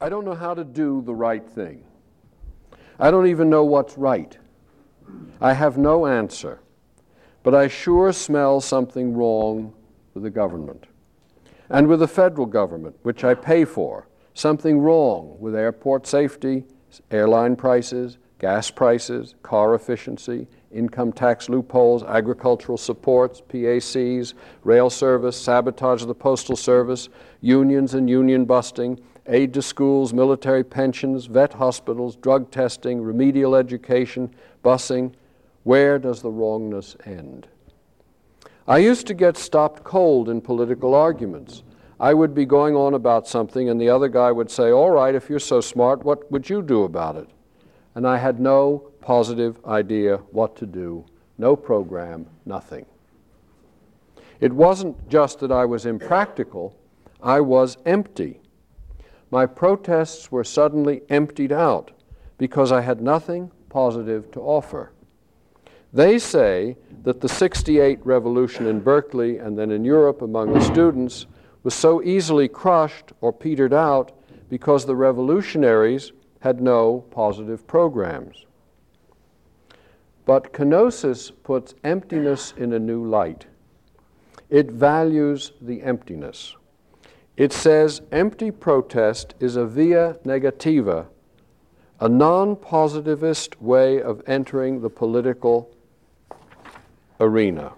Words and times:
I 0.00 0.08
don't 0.08 0.24
know 0.24 0.34
how 0.34 0.54
to 0.54 0.64
do 0.64 1.02
the 1.02 1.14
right 1.14 1.46
thing. 1.48 1.84
I 2.98 3.10
don't 3.10 3.26
even 3.26 3.48
know 3.48 3.64
what's 3.64 3.96
right. 3.96 4.36
I 5.40 5.52
have 5.52 5.78
no 5.78 6.06
answer, 6.06 6.60
but 7.42 7.54
I 7.54 7.68
sure 7.68 8.12
smell 8.12 8.60
something 8.60 9.14
wrong 9.14 9.72
with 10.14 10.22
the 10.22 10.30
government. 10.30 10.86
And 11.68 11.88
with 11.88 12.00
the 12.00 12.08
federal 12.08 12.46
government, 12.46 12.96
which 13.02 13.24
I 13.24 13.34
pay 13.34 13.64
for, 13.64 14.08
something 14.34 14.78
wrong 14.78 15.36
with 15.40 15.54
airport 15.54 16.06
safety, 16.06 16.64
airline 17.10 17.56
prices, 17.56 18.18
gas 18.38 18.70
prices, 18.70 19.34
car 19.42 19.74
efficiency, 19.74 20.46
income 20.70 21.12
tax 21.12 21.48
loopholes, 21.48 22.02
agricultural 22.02 22.76
supports, 22.76 23.40
PACs, 23.40 24.34
rail 24.62 24.90
service, 24.90 25.40
sabotage 25.40 26.02
of 26.02 26.08
the 26.08 26.14
Postal 26.14 26.56
Service, 26.56 27.08
unions 27.40 27.94
and 27.94 28.10
union 28.10 28.44
busting, 28.44 29.00
aid 29.26 29.54
to 29.54 29.62
schools, 29.62 30.12
military 30.12 30.62
pensions, 30.62 31.26
vet 31.26 31.54
hospitals, 31.54 32.16
drug 32.16 32.50
testing, 32.50 33.00
remedial 33.02 33.54
education, 33.54 34.32
busing. 34.62 35.12
Where 35.64 35.98
does 35.98 36.22
the 36.22 36.30
wrongness 36.30 36.96
end? 37.04 37.48
I 38.68 38.78
used 38.78 39.06
to 39.06 39.14
get 39.14 39.36
stopped 39.36 39.84
cold 39.84 40.28
in 40.28 40.40
political 40.40 40.94
arguments. 40.94 41.62
I 41.98 42.12
would 42.12 42.34
be 42.34 42.44
going 42.44 42.76
on 42.76 42.94
about 42.94 43.26
something, 43.26 43.68
and 43.70 43.80
the 43.80 43.88
other 43.88 44.08
guy 44.08 44.30
would 44.30 44.50
say, 44.50 44.70
All 44.70 44.90
right, 44.90 45.14
if 45.14 45.30
you're 45.30 45.38
so 45.38 45.60
smart, 45.60 46.04
what 46.04 46.30
would 46.30 46.50
you 46.50 46.62
do 46.62 46.84
about 46.84 47.16
it? 47.16 47.28
And 47.96 48.06
I 48.06 48.18
had 48.18 48.38
no 48.38 48.92
positive 49.00 49.58
idea 49.64 50.18
what 50.30 50.54
to 50.56 50.66
do, 50.66 51.04
no 51.36 51.56
program, 51.56 52.26
nothing. 52.44 52.86
It 54.38 54.52
wasn't 54.52 55.08
just 55.08 55.40
that 55.40 55.50
I 55.50 55.64
was 55.64 55.84
impractical, 55.84 56.78
I 57.20 57.40
was 57.40 57.76
empty 57.84 58.38
my 59.30 59.44
protests 59.44 60.30
were 60.30 60.44
suddenly 60.44 61.02
emptied 61.08 61.52
out 61.52 61.90
because 62.38 62.70
I 62.70 62.80
had 62.80 63.00
nothing 63.00 63.50
positive 63.68 64.30
to 64.32 64.40
offer. 64.40 64.92
They 65.92 66.18
say 66.18 66.76
that 67.02 67.20
the 67.20 67.28
68 67.28 68.04
revolution 68.04 68.66
in 68.66 68.80
Berkeley 68.80 69.38
and 69.38 69.58
then 69.58 69.70
in 69.70 69.84
Europe 69.84 70.22
among 70.22 70.52
the 70.52 70.60
students 70.60 71.26
was 71.62 71.74
so 71.74 72.02
easily 72.02 72.48
crushed 72.48 73.12
or 73.20 73.32
petered 73.32 73.72
out 73.72 74.12
because 74.48 74.84
the 74.84 74.94
revolutionaries 74.94 76.12
had 76.40 76.60
no 76.60 77.04
positive 77.10 77.66
programs. 77.66 78.46
But 80.24 80.52
kenosis 80.52 81.32
puts 81.44 81.74
emptiness 81.84 82.52
in 82.56 82.72
a 82.72 82.78
new 82.78 83.04
light. 83.04 83.46
It 84.50 84.70
values 84.70 85.52
the 85.60 85.82
emptiness. 85.82 86.56
It 87.36 87.52
says 87.52 88.00
empty 88.12 88.50
protest 88.50 89.34
is 89.40 89.56
a 89.56 89.66
via 89.66 90.16
negativa, 90.24 91.06
a 92.00 92.08
non 92.08 92.56
positivist 92.56 93.60
way 93.60 94.00
of 94.00 94.22
entering 94.26 94.80
the 94.80 94.90
political 94.90 95.70
arena. 97.20 97.72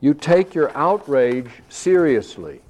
You 0.00 0.14
take 0.14 0.54
your 0.54 0.76
outrage 0.76 1.50
seriously. 1.68 2.60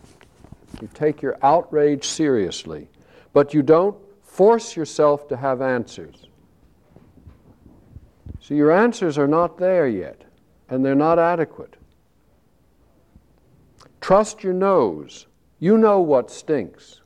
You 0.81 0.89
take 0.95 1.23
your 1.23 1.37
outrage 1.43 2.06
seriously, 2.06 2.89
but 3.33 3.55
you 3.55 3.62
don't 3.62 3.97
force 4.35 4.77
yourself 4.77 5.29
to 5.29 5.37
have 5.37 5.63
answers. 5.63 6.27
So 8.41 8.55
your 8.55 8.73
answers 8.73 9.17
are 9.17 9.29
not 9.29 9.59
there 9.59 9.87
yet, 9.87 10.25
and 10.69 10.85
they're 10.85 10.97
not 10.97 11.21
adequate. 11.21 11.77
Trust 14.01 14.43
your 14.43 14.53
nose 14.53 15.27
you 15.61 15.79
know 15.79 16.01
what 16.01 16.31
stinks. 16.31 17.01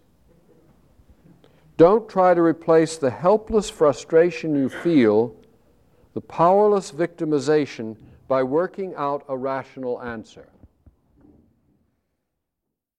Don't 1.76 2.08
try 2.08 2.34
to 2.34 2.42
replace 2.42 2.96
the 2.96 3.10
helpless 3.10 3.70
frustration 3.70 4.56
you 4.56 4.68
feel, 4.68 5.36
the 6.14 6.20
powerless 6.20 6.90
victimization, 6.90 7.96
by 8.26 8.42
working 8.42 8.94
out 8.96 9.24
a 9.28 9.36
rational 9.36 10.02
answer. 10.02 10.48